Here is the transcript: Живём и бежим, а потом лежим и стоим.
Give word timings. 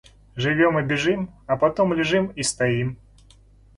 Живём 0.35 0.79
и 0.79 0.81
бежим, 0.81 1.29
а 1.45 1.57
потом 1.57 1.93
лежим 1.93 2.31
и 2.35 2.41
стоим. 2.41 2.97